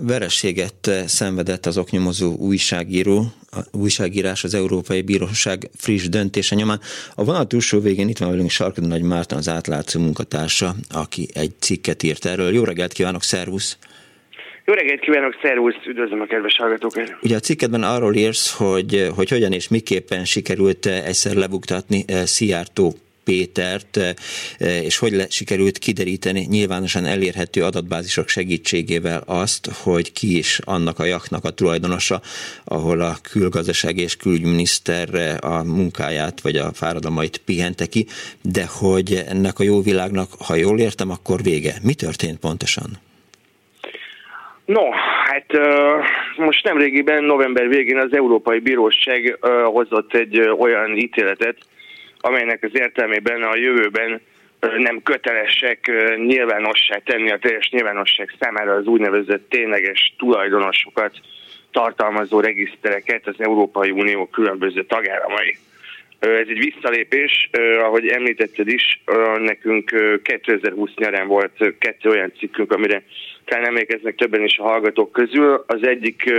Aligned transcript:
Verességet 0.00 0.90
szenvedett 1.06 1.66
az 1.66 1.78
oknyomozó 1.78 2.34
újságíró, 2.36 3.24
a 3.50 3.58
újságírás 3.72 4.44
az 4.44 4.54
Európai 4.54 5.02
Bíróság 5.02 5.70
friss 5.76 6.08
döntése 6.08 6.54
nyomán. 6.54 6.80
A 7.14 7.24
vonal 7.24 7.46
túlsó 7.46 7.80
végén 7.80 8.08
itt 8.08 8.18
van 8.18 8.30
velünk 8.30 8.50
Sarkad 8.50 8.86
Nagy 8.86 9.02
Márton, 9.02 9.38
az 9.38 9.48
átlátszó 9.48 10.00
munkatársa, 10.00 10.74
aki 10.94 11.28
egy 11.34 11.52
cikket 11.58 12.02
írt 12.02 12.24
erről. 12.24 12.52
Jó 12.52 12.64
reggelt 12.64 12.92
kívánok, 12.92 13.22
szervusz! 13.22 13.78
Jó 14.64 14.74
reggelt 14.74 15.00
kívánok, 15.00 15.34
szervusz, 15.42 15.74
üdvözlöm 15.86 16.20
a 16.20 16.26
kedves 16.26 16.56
hallgatókat! 16.56 17.16
Ugye 17.22 17.36
a 17.36 17.40
cikketben 17.40 17.82
arról 17.82 18.14
írsz, 18.14 18.56
hogy, 18.56 19.08
hogy 19.14 19.28
hogyan 19.28 19.52
és 19.52 19.68
miképpen 19.68 20.24
sikerült 20.24 20.86
egyszer 20.86 21.34
lebuktatni 21.34 22.04
eh, 22.06 22.26
Szijjártó 22.26 22.94
Pétert, 23.28 23.96
eh, 23.96 24.14
eh, 24.58 24.84
és 24.84 24.98
hogy 24.98 25.12
le, 25.12 25.26
sikerült 25.28 25.78
kideríteni 25.78 26.46
nyilvánosan 26.50 27.04
elérhető 27.04 27.64
adatbázisok 27.64 28.28
segítségével 28.28 29.22
azt, 29.26 29.68
hogy 29.82 30.12
ki 30.12 30.36
is 30.36 30.60
annak 30.64 30.98
a 30.98 31.04
jaknak 31.04 31.44
a 31.44 31.50
tulajdonosa, 31.50 32.20
ahol 32.64 33.00
a 33.00 33.16
külgazdaság 33.30 33.96
és 33.96 34.16
külügyminiszter 34.16 35.08
a 35.40 35.62
munkáját 35.64 36.40
vagy 36.40 36.56
a 36.56 36.72
fáradalmait 36.72 37.36
pihente 37.38 37.86
ki, 37.86 38.06
de 38.42 38.64
hogy 38.80 39.24
ennek 39.28 39.58
a 39.58 39.62
jó 39.62 39.82
világnak, 39.82 40.28
ha 40.46 40.54
jól 40.54 40.78
értem, 40.78 41.10
akkor 41.10 41.42
vége. 41.42 41.74
Mi 41.82 41.94
történt 41.94 42.38
pontosan? 42.38 42.90
No, 44.64 44.90
hát 45.24 45.46
uh, 45.52 46.04
most 46.36 46.64
nemrégiben, 46.64 47.24
november 47.24 47.68
végén 47.68 47.98
az 47.98 48.12
Európai 48.12 48.58
Bíróság 48.58 49.38
hozott 49.64 50.14
egy 50.14 50.40
olyan 50.40 50.96
ítéletet, 50.96 51.56
amelynek 52.20 52.62
az 52.62 52.70
értelmében 52.72 53.42
a 53.42 53.56
jövőben 53.56 54.20
nem 54.60 55.02
kötelesek 55.02 55.90
nyilvánossá 56.16 56.96
tenni 56.96 57.30
a 57.30 57.38
teljes 57.38 57.68
nyilvánosság 57.70 58.34
számára 58.40 58.74
az 58.74 58.86
úgynevezett 58.86 59.48
tényleges 59.48 60.14
tulajdonosokat 60.18 61.20
tartalmazó 61.70 62.40
regisztereket 62.40 63.26
az 63.26 63.34
Európai 63.38 63.90
Unió 63.90 64.26
különböző 64.26 64.84
tagállamai. 64.84 65.56
Ez 66.18 66.48
egy 66.48 66.58
visszalépés, 66.58 67.50
ahogy 67.82 68.06
említetted 68.08 68.68
is, 68.68 69.02
nekünk 69.38 69.90
2020 70.22 70.90
nyarán 70.94 71.26
volt 71.26 71.78
kettő 71.78 72.08
olyan 72.08 72.32
cikkünk, 72.38 72.72
amire 72.72 73.02
talán 73.48 73.66
emlékeznek 73.66 74.14
többen 74.14 74.44
is 74.44 74.58
a 74.58 74.62
hallgatók 74.62 75.12
közül. 75.12 75.64
Az 75.66 75.86
egyik 75.86 76.32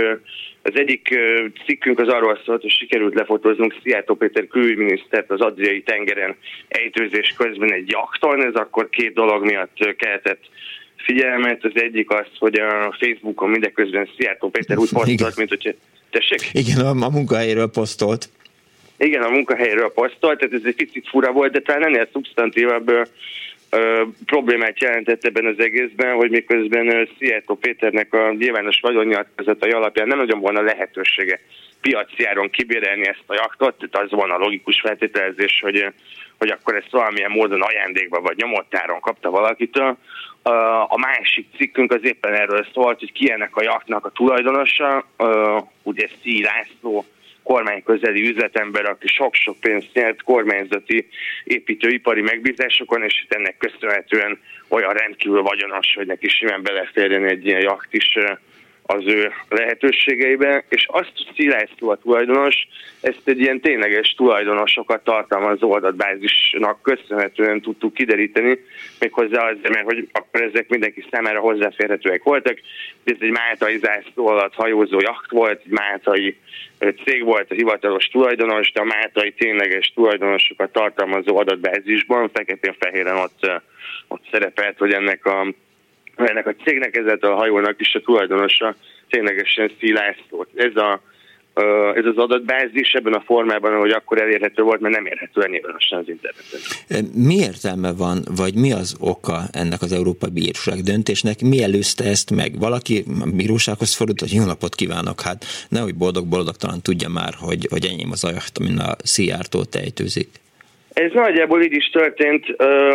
az 0.62 0.72
egyik 0.74 1.18
cikkünk 1.66 1.98
az 1.98 2.08
arról 2.08 2.40
szólt, 2.44 2.60
hogy 2.60 2.70
sikerült 2.70 3.14
lefotóznunk 3.14 3.74
Szijjártó 3.82 4.14
Péter 4.14 4.46
külügyminisztert 4.46 5.30
az 5.30 5.40
Adriai 5.40 5.82
tengeren 5.82 6.36
ejtőzés 6.68 7.34
közben 7.36 7.72
egy 7.72 7.90
jakton, 7.90 8.44
ez 8.44 8.54
akkor 8.54 8.88
két 8.88 9.14
dolog 9.14 9.44
miatt 9.44 9.96
keltett 9.96 10.42
figyelmet. 10.96 11.64
Az 11.64 11.70
egyik 11.74 12.10
az, 12.10 12.26
hogy 12.38 12.60
a 12.60 12.96
Facebookon 13.00 13.50
mindeközben 13.50 14.08
Szijjártó 14.16 14.50
Péter 14.50 14.78
úgy 14.78 14.92
posztolt, 14.92 15.36
mint 15.36 15.48
hogy 15.48 15.76
tessék? 16.10 16.40
Igen, 16.52 16.86
a, 16.86 17.04
a 17.04 17.10
munkahelyről 17.10 17.70
posztolt. 17.70 18.28
Igen, 18.98 19.22
a 19.22 19.28
munkahelyről 19.28 19.92
posztolt, 19.92 20.38
tehát 20.38 20.54
ez 20.54 20.64
egy 20.64 20.74
picit 20.74 21.08
fura 21.08 21.32
volt, 21.32 21.52
de 21.52 21.60
talán 21.60 21.84
ennél 21.84 22.08
szubstantívabb 22.12 22.90
ö, 23.70 24.02
problémát 24.26 24.80
jelentett 24.80 25.24
ebben 25.24 25.46
az 25.46 25.58
egészben, 25.58 26.14
hogy 26.14 26.30
miközben 26.30 27.08
Szijjártó 27.18 27.54
Péternek 27.54 28.14
a 28.14 28.32
nyilvános 28.32 28.80
vagyonnyilatkozatai 28.80 29.70
alapján 29.70 30.06
nem 30.08 30.18
nagyon 30.18 30.40
volna 30.40 30.60
lehetősége 30.60 31.40
piaci 31.80 32.24
áron 32.24 32.50
kibérelni 32.50 33.08
ezt 33.08 33.24
a 33.26 33.34
jaktot, 33.34 33.74
tehát 33.76 34.06
az 34.06 34.10
volna 34.18 34.34
a 34.34 34.38
logikus 34.38 34.80
feltételezés, 34.80 35.60
hogy, 35.60 35.92
hogy 36.38 36.48
akkor 36.48 36.74
ezt 36.74 36.90
valamilyen 36.90 37.30
módon 37.30 37.62
ajándékba 37.62 38.20
vagy 38.20 38.36
nyomott 38.36 38.74
áron 38.74 39.00
kapta 39.00 39.30
valakitől. 39.30 39.96
A 40.88 40.98
másik 40.98 41.46
cikkünk 41.56 41.92
az 41.92 42.00
éppen 42.02 42.34
erről 42.34 42.66
szólt, 42.72 42.98
hogy 42.98 43.12
ki 43.12 43.30
ennek 43.30 43.56
a 43.56 43.62
jaktnak 43.62 44.04
a 44.04 44.10
tulajdonosa, 44.10 45.06
ugye 45.82 46.08
Szí 46.22 46.42
László, 46.42 47.04
kormányközeli 47.50 48.28
üzletember, 48.28 48.84
aki 48.84 49.08
sok-sok 49.08 49.60
pénzt 49.60 49.90
nyert 49.92 50.22
kormányzati 50.22 51.08
építőipari 51.44 52.20
megbízásokon, 52.20 53.02
és 53.02 53.26
ennek 53.28 53.56
köszönhetően 53.56 54.38
olyan 54.68 54.92
rendkívül 54.92 55.42
vagyonos, 55.42 55.94
hogy 55.94 56.06
neki 56.06 56.28
simán 56.28 56.62
beleférjen 56.62 57.24
egy 57.24 57.46
ilyen 57.46 57.60
jakt 57.60 57.94
is 57.94 58.18
az 58.90 59.06
ő 59.06 59.32
lehetőségeibe, 59.48 60.64
és 60.68 60.86
azt 60.90 61.12
Szilászló 61.36 61.88
a 61.88 61.96
tulajdonos, 61.96 62.68
ezt 63.00 63.20
egy 63.24 63.40
ilyen 63.40 63.60
tényleges 63.60 64.14
tulajdonosokat 64.16 65.04
tartalmazó 65.04 65.72
adatbázisnak 65.72 66.82
köszönhetően 66.82 67.60
tudtuk 67.60 67.94
kideríteni, 67.94 68.58
méghozzá 68.98 69.48
azért, 69.48 69.68
mert 69.68 69.84
hogy 69.84 70.08
akkor 70.12 70.42
ezek 70.42 70.68
mindenki 70.68 71.04
számára 71.10 71.40
hozzáférhetőek 71.40 72.22
voltak. 72.22 72.58
Ez 73.04 73.16
egy 73.20 73.30
máltai 73.30 73.78
zászló 73.78 74.26
alatt 74.26 74.54
hajózó 74.54 75.00
jakt 75.00 75.30
volt, 75.30 75.60
egy 75.64 75.72
máltai 75.72 76.36
cég 77.04 77.24
volt 77.24 77.50
a 77.50 77.54
hivatalos 77.54 78.06
tulajdonos, 78.06 78.72
de 78.72 78.80
a 78.80 78.84
máltai 78.84 79.32
tényleges 79.32 79.92
tulajdonosokat 79.94 80.72
tartalmazó 80.72 81.36
adatbázisban 81.36 82.30
feketén-fehéren 82.32 83.16
ott, 83.16 83.50
ott 84.08 84.22
szerepelt, 84.30 84.78
hogy 84.78 84.92
ennek 84.92 85.26
a 85.26 85.54
ennek 86.28 86.46
a 86.46 86.54
cégnek, 86.64 86.96
ezzel 86.96 87.18
a 87.20 87.34
hajónak 87.34 87.80
is 87.80 87.94
a 87.94 88.00
tulajdonosa 88.00 88.74
ténylegesen 89.08 89.70
Szilászló. 89.78 90.46
Ez 90.54 90.76
a 90.76 91.00
ez 91.94 92.04
az 92.04 92.16
adatbázis 92.16 92.92
ebben 92.92 93.12
a 93.12 93.20
formában, 93.20 93.72
ahogy 93.72 93.90
akkor 93.90 94.20
elérhető 94.20 94.62
volt, 94.62 94.80
mert 94.80 94.94
nem 94.94 95.06
érhető 95.06 95.42
el 95.42 95.48
nyilvánosan 95.48 95.98
az 95.98 96.08
interneten. 96.08 97.10
Mi 97.14 97.34
értelme 97.34 97.92
van, 97.92 98.18
vagy 98.36 98.54
mi 98.54 98.72
az 98.72 98.96
oka 99.00 99.38
ennek 99.52 99.82
az 99.82 99.92
Európai 99.92 100.30
Bíróság 100.30 100.78
döntésnek? 100.78 101.40
Mi 101.40 101.62
előzte 101.62 102.04
ezt 102.04 102.30
meg? 102.30 102.58
Valaki 102.58 103.04
a 103.20 103.28
bírósághoz 103.36 103.96
fordult, 103.96 104.20
hogy 104.20 104.32
jó 104.32 104.44
napot 104.44 104.74
kívánok, 104.74 105.20
hát 105.20 105.44
nehogy 105.68 105.94
boldog-boldog 105.94 106.56
talán 106.56 106.82
tudja 106.82 107.08
már, 107.08 107.32
hogy, 107.40 107.66
hogy 107.70 107.84
enyém 107.84 108.10
az 108.10 108.24
ajat, 108.24 108.52
amin 108.60 108.78
a 108.78 108.94
Szijjártó 109.02 109.64
tejtőzik. 109.64 110.28
Ez 110.92 111.12
nagyjából 111.12 111.62
így 111.62 111.72
is 111.72 111.88
történt, 111.88 112.44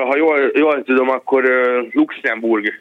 ha 0.08 0.16
jól, 0.18 0.52
jól 0.54 0.84
tudom, 0.84 1.10
akkor 1.10 1.44
Luxemburg 1.92 2.74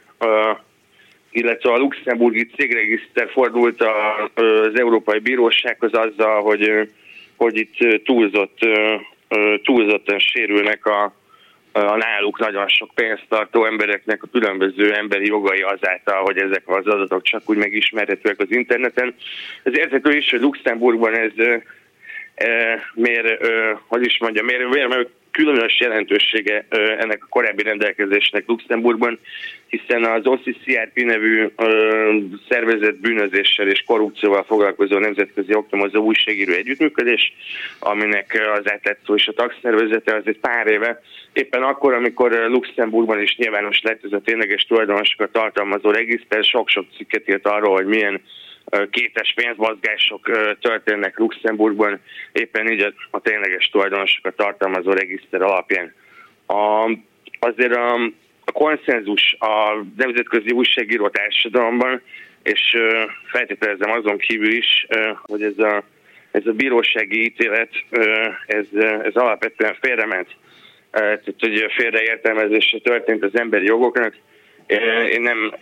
illetve 1.31 1.73
a 1.73 1.79
luxemburgi 1.79 2.47
cégregiszter 2.47 3.31
fordult 3.31 3.83
az 4.35 4.79
Európai 4.79 5.19
Bírósághoz 5.19 5.93
azzal, 5.95 6.43
hogy, 6.43 6.91
hogy 7.37 7.57
itt 7.57 8.05
túlzott, 8.05 8.59
túlzottan 9.63 10.19
sérülnek 10.19 10.87
a, 10.87 11.15
a 11.73 11.97
náluk 11.97 12.39
nagyon 12.39 12.69
sok 12.69 12.91
pénzt 12.95 13.25
tartó 13.29 13.65
embereknek 13.65 14.23
a 14.23 14.29
különböző 14.33 14.93
emberi 14.95 15.27
jogai 15.27 15.61
azáltal, 15.61 16.23
hogy 16.23 16.39
ezek 16.39 16.63
az 16.69 16.87
adatok 16.87 17.23
csak 17.23 17.43
úgy 17.45 17.57
megismerhetőek 17.57 18.41
az 18.41 18.51
interneten. 18.51 19.15
Ez 19.63 19.79
érthető 19.79 20.17
is, 20.17 20.31
hogy 20.31 20.41
Luxemburgban 20.41 21.15
ez 21.15 21.33
miért, 22.95 23.47
hogy 23.87 24.05
is 24.05 24.19
mondja, 24.19 24.43
miért, 24.43 24.69
miért 24.69 25.09
különös 25.35 25.81
jelentősége 25.81 26.67
ennek 26.99 27.23
a 27.23 27.27
korábbi 27.29 27.63
rendelkezésnek 27.63 28.47
Luxemburgban, 28.47 29.19
hiszen 29.67 30.05
az 30.05 30.27
OCCRP 30.27 30.95
nevű 30.95 31.47
szervezet 32.49 33.01
bűnözéssel 33.01 33.69
és 33.69 33.83
korrupcióval 33.87 34.45
foglalkozó 34.45 34.99
nemzetközi 34.99 35.55
oknyomozó 35.55 36.03
újságíró 36.03 36.53
együttműködés, 36.53 37.33
aminek 37.79 38.41
az 38.59 38.71
átlátszó 38.71 39.15
és 39.15 39.27
a 39.27 39.33
tagszervezete 39.33 40.15
az 40.15 40.23
egy 40.25 40.39
pár 40.39 40.67
éve, 40.67 41.01
éppen 41.33 41.63
akkor, 41.63 41.95
amikor 41.95 42.31
Luxemburgban 42.33 43.23
is 43.23 43.37
nyilvános 43.37 43.81
lett 43.83 44.05
ez 44.05 44.13
a 44.13 44.21
tényleges 44.25 44.65
tulajdonosokat 44.65 45.33
tartalmazó 45.33 45.91
regiszter, 45.91 46.45
sok-sok 46.45 46.87
cikket 46.97 47.29
írt 47.29 47.47
arról, 47.47 47.75
hogy 47.75 47.87
milyen 47.87 48.21
kétes 48.91 49.33
pénzmozgások 49.35 50.31
történnek 50.61 51.19
Luxemburgban, 51.19 52.01
éppen 52.33 52.71
így 52.71 52.93
a, 53.11 53.21
tényleges 53.21 53.69
tulajdonosokat 53.69 54.37
tartalmazó 54.37 54.93
regiszter 54.93 55.43
alapján. 55.43 55.95
A, 56.47 56.91
azért 57.39 57.75
a, 57.75 57.95
a 58.45 58.53
konszenzus 58.53 59.37
a 59.39 59.85
nemzetközi 59.97 60.51
újságíró 60.51 61.09
társadalomban, 61.09 62.03
és 62.43 62.77
feltételezem 63.27 63.91
azon 63.91 64.19
kívül 64.19 64.53
is, 64.53 64.87
hogy 65.23 65.43
ez 65.43 65.59
a, 65.59 65.83
ez 66.31 66.47
a 66.47 66.53
bírósági 66.53 67.25
ítélet, 67.25 67.71
ez, 68.47 68.67
ez 69.03 69.15
alapvetően 69.15 69.77
félrement. 69.81 70.29
Tehát, 70.91 71.23
hogy 71.39 71.67
félreértelmezése 71.77 72.79
történt 72.79 73.25
az 73.25 73.39
emberi 73.39 73.65
jogoknak. 73.67 74.15
Én 75.11 75.21
nem, 75.21 75.55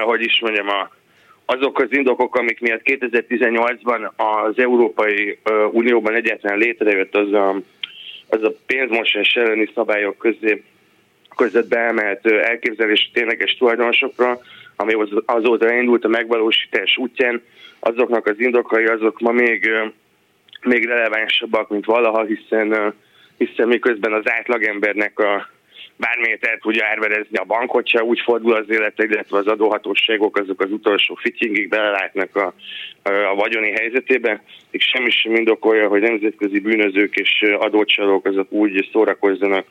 hogy 0.00 0.20
is 0.20 0.40
mondjam, 0.40 0.68
a 0.68 0.90
azok 1.52 1.80
az 1.80 1.88
indokok, 1.90 2.36
amik 2.36 2.60
miatt 2.60 2.80
2018-ban 2.84 4.10
az 4.16 4.58
Európai 4.58 5.38
Unióban 5.70 6.14
egyáltalán 6.14 6.58
létrejött 6.58 7.14
az 7.14 7.32
a, 7.32 7.60
az 8.28 8.42
a 8.42 8.52
pénzmosás 8.66 9.34
elleni 9.34 9.70
szabályok 9.74 10.18
közé 10.18 10.62
között 11.36 11.68
beemelt 11.68 12.26
elképzelés 12.26 13.10
tényleges 13.14 13.56
tulajdonosokra, 13.56 14.40
ami 14.76 14.94
azóta 15.26 15.72
indult 15.72 16.04
a 16.04 16.08
megvalósítás 16.08 16.96
útján, 16.96 17.42
azoknak 17.80 18.26
az 18.26 18.40
indokai 18.40 18.84
azok 18.84 19.20
ma 19.20 19.32
még, 19.32 19.70
még 20.62 20.84
relevánsabbak, 20.86 21.68
mint 21.68 21.84
valaha, 21.84 22.24
hiszen, 22.24 22.94
hiszen 23.36 23.68
miközben 23.68 24.12
az 24.12 24.24
átlagembernek 24.24 25.18
a 25.18 25.48
bármilyet 26.06 26.44
el 26.44 26.58
tudja 26.58 26.86
árverezni 26.86 27.36
a 27.36 27.44
bankot, 27.44 27.88
se 27.88 28.02
úgy 28.02 28.20
fordul 28.20 28.54
az 28.54 28.64
élete, 28.68 29.04
illetve 29.04 29.38
az 29.38 29.46
adóhatóságok 29.46 30.38
azok 30.38 30.60
az 30.60 30.70
utolsó 30.70 31.14
fityingig 31.14 31.68
belelátnak 31.68 32.36
a, 32.36 32.54
a 33.02 33.34
vagyoni 33.34 33.70
helyzetébe, 33.70 34.42
és 34.70 34.84
semmi 34.84 35.10
sem 35.10 35.34
indokolja, 35.34 35.88
hogy 35.88 36.00
nemzetközi 36.00 36.60
bűnözők 36.60 37.14
és 37.14 37.44
adócsalók 37.58 38.26
azok 38.26 38.52
úgy 38.52 38.88
szórakozzanak 38.92 39.66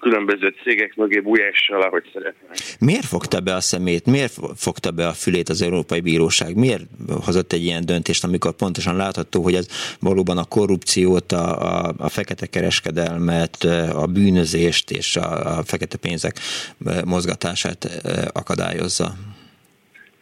különböző 0.00 0.54
cégek 0.62 0.96
mögé 0.96 1.20
bújással, 1.20 1.82
ahogy 1.82 2.10
szeretnék. 2.12 2.78
Miért 2.80 3.04
fogta 3.04 3.40
be 3.40 3.54
a 3.54 3.60
szemét, 3.60 4.06
miért 4.06 4.32
fogta 4.56 4.90
be 4.90 5.06
a 5.06 5.12
fülét 5.12 5.48
az 5.48 5.62
Európai 5.62 6.00
Bíróság? 6.00 6.56
Miért 6.56 6.82
hozott 7.24 7.52
egy 7.52 7.64
ilyen 7.64 7.86
döntést, 7.86 8.24
amikor 8.24 8.52
pontosan 8.52 8.96
látható, 8.96 9.42
hogy 9.42 9.54
ez 9.54 9.96
valóban 10.00 10.38
a 10.38 10.44
korrupciót, 10.44 11.32
a, 11.32 11.86
a, 11.86 11.94
a 11.98 12.08
fekete 12.08 12.46
kereskedelmet, 12.46 13.56
a 13.94 14.06
bűnözést 14.06 14.90
és 14.90 15.16
a, 15.16 15.58
a 15.58 15.62
fekete 15.64 15.96
pénzek 15.96 16.36
mozgatását 17.04 17.88
akadályozza? 18.32 19.12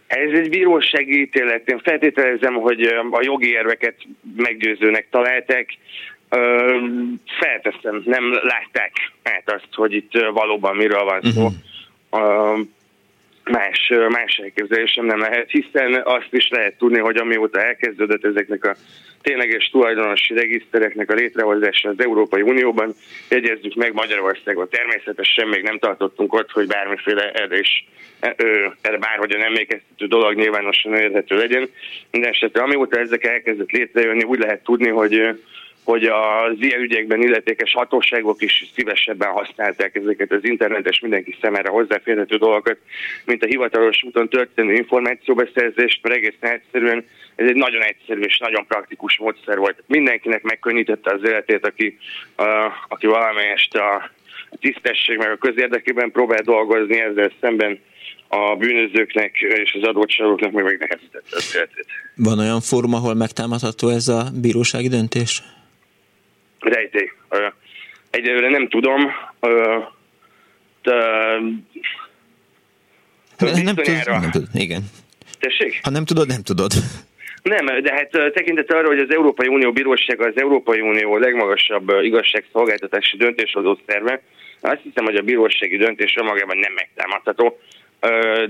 Ez 0.07 0.39
egy 0.39 0.49
bírósági 0.49 1.21
ítélet. 1.21 1.69
Én 1.69 1.79
feltételezem, 1.79 2.55
hogy 2.55 2.83
a 3.11 3.21
jogi 3.23 3.51
érveket 3.51 3.95
meggyőzőnek 4.37 5.07
találták 5.11 5.79
felteszem, 7.41 8.03
nem 8.05 8.33
látták 8.33 8.93
át 9.23 9.51
azt, 9.53 9.69
hogy 9.73 9.93
itt 9.93 10.13
valóban 10.33 10.77
miről 10.77 11.05
van 11.05 11.21
szó. 11.23 11.49
Uh-huh. 12.11 12.67
Más, 13.51 13.93
más 14.09 14.37
elképzelésem 14.37 15.05
nem 15.05 15.19
lehet, 15.19 15.51
hiszen 15.51 16.01
azt 16.05 16.29
is 16.31 16.49
lehet 16.49 16.79
tudni, 16.79 16.99
hogy 16.99 17.17
amióta 17.17 17.63
elkezdődött 17.63 18.25
ezeknek 18.25 18.65
a 18.65 18.77
tényleges 19.23 19.69
tulajdonosi 19.69 20.35
regisztereknek 20.35 21.11
a 21.11 21.15
létrehozása 21.15 21.89
az 21.89 22.01
Európai 22.01 22.43
Unióban, 22.43 22.95
jegyezzük 23.29 23.75
meg 23.75 23.93
Magyarországot. 23.93 24.71
Természetesen 24.71 25.49
még 25.49 25.63
nem 25.63 25.79
tartottunk 25.79 26.33
ott, 26.33 26.51
hogy 26.51 26.67
bármiféle 26.67 27.31
erre 27.31 27.59
is 27.59 27.87
erre 28.81 28.99
bárhogyan 28.99 29.43
emlékeztető 29.43 30.07
dolog 30.07 30.35
nyilvánosan 30.35 30.95
érhető 30.95 31.37
legyen. 31.37 31.69
Mindenesetre 32.11 32.63
amióta 32.63 32.99
ezek 32.99 33.25
elkezdett 33.25 33.71
létrejönni, 33.71 34.25
úgy 34.25 34.39
lehet 34.39 34.65
tudni, 34.65 34.89
hogy 34.89 35.41
hogy 35.87 36.05
az 36.05 36.57
ilyen 36.59 36.81
ügyekben 36.81 37.23
illetékes 37.23 37.73
hatóságok 37.73 38.43
is 38.43 38.65
szívesebben 38.75 39.31
használták 39.31 39.95
ezeket 39.95 40.33
az 40.33 40.45
internetes 40.45 41.01
mindenki 41.01 41.37
szemére 41.41 41.69
hozzáférhető 41.69 42.37
dolgokat, 42.37 42.77
mint 43.25 43.43
a 43.43 43.47
hivatalos 43.47 44.03
úton 44.03 44.29
történő 44.29 44.73
információbeszerzést, 44.73 46.03
mert 46.03 46.15
egészen 46.15 46.51
egyszerűen 46.51 47.05
ez 47.35 47.49
egy 47.49 47.55
nagyon 47.55 47.83
egyszerű 47.83 48.21
és 48.21 48.39
nagyon 48.39 48.67
praktikus 48.67 49.19
módszer 49.19 49.59
volt. 49.59 49.83
Mindenkinek 49.87 50.43
megkönnyítette 50.43 51.13
az 51.13 51.21
életét, 51.25 51.67
aki, 51.67 51.99
uh, 52.39 52.47
aki 52.89 53.07
valamelyest 53.07 53.75
a 53.75 54.11
tisztesség 54.61 55.19
meg 55.19 55.31
a 55.31 55.37
közérdekében 55.37 56.11
próbál 56.11 56.43
dolgozni, 56.43 57.01
ezzel 57.01 57.33
szemben 57.41 57.81
a 58.29 58.57
bűnözőknek 58.57 59.37
és 59.41 59.79
az 59.81 59.89
adócsalóknak 59.89 60.53
meg 60.53 60.65
megnehezítette 60.65 61.37
az 61.37 61.53
életét. 61.57 61.87
Van 62.15 62.39
olyan 62.39 62.61
fórum, 62.61 62.95
ahol 62.95 63.15
megtámadható 63.15 63.89
ez 63.89 64.09
a 64.09 64.25
bírósági 64.41 64.89
döntés? 64.89 65.43
Rejtély. 66.69 67.11
Egyelőre 68.11 68.49
nem 68.49 68.69
tudom. 68.69 69.01
De, 70.83 70.95
nem, 73.63 73.75
tudod, 73.75 74.07
nem 74.07 74.31
tudod, 74.31 74.49
igen. 74.55 74.83
Tessék? 75.39 75.81
Ha 75.83 75.91
nem 75.91 76.05
tudod, 76.05 76.27
nem 76.27 76.43
tudod. 76.43 76.73
Nem, 77.43 77.83
de 77.83 77.93
hát 77.93 78.33
tekintet 78.33 78.73
arra, 78.73 78.87
hogy 78.87 78.99
az 78.99 79.11
Európai 79.11 79.49
Unió 79.49 79.73
Bírósága 79.73 80.27
az 80.27 80.37
Európai 80.37 80.81
Unió 80.81 81.17
legmagasabb 81.17 81.93
igazságszolgáltatási 82.03 83.17
döntéshozó 83.17 83.79
szerve, 83.87 84.23
azt 84.61 84.81
hiszem, 84.83 85.05
hogy 85.05 85.17
a 85.17 85.23
bírósági 85.23 85.77
döntés 85.77 86.17
önmagában 86.17 86.59
nem 86.59 86.73
megtámadható, 86.73 87.59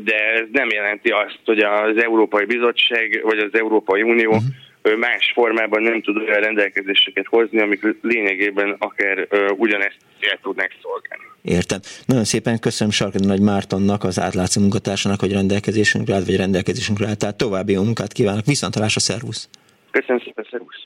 de 0.04 0.32
ez 0.34 0.44
nem 0.52 0.68
jelenti 0.70 1.08
azt, 1.08 1.40
hogy 1.44 1.58
az 1.58 2.02
Európai 2.02 2.44
Bizottság 2.44 3.20
vagy 3.22 3.38
az 3.38 3.50
Európai 3.52 4.02
Unió 4.02 4.30
uh-huh 4.30 4.64
más 4.99 5.33
formában 5.35 5.83
nem 5.83 6.03
tud 6.03 6.17
olyan 6.17 6.41
rendelkezéseket 6.41 7.27
hozni, 7.27 7.61
amik 7.61 7.97
lényegében 8.03 8.77
akár 8.79 9.27
ugyanezt 9.56 9.99
el 10.21 10.38
tudnak 10.43 10.71
szolgálni. 10.83 11.25
Értem. 11.43 11.79
Nagyon 12.06 12.25
szépen 12.25 12.59
köszönöm 12.59 12.93
Sarkadi 12.93 13.27
Nagy 13.27 13.41
Mártonnak, 13.41 14.05
az 14.05 14.21
átlátszó 14.21 14.61
munkatársának, 14.61 15.21
hogy 15.21 15.33
rendelkezésünkre 15.33 16.15
állt, 16.15 16.27
vagy 16.27 16.37
rendelkezésünkre 16.37 17.06
állt. 17.06 17.19
Tehát 17.19 17.37
további 17.37 17.73
jó 17.73 17.83
munkát 17.83 18.12
kívánok. 18.12 18.44
Viszontalásra, 18.44 19.00
szervusz! 19.00 19.49
Köszönöm 19.91 20.21
szépen, 20.25 20.47
szervusz! 20.50 20.85